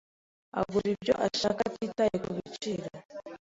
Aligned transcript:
Agura 0.59 0.87
ibyo 0.95 1.13
ashaka 1.27 1.59
atitaye 1.69 2.15
kubiciro. 2.23 2.83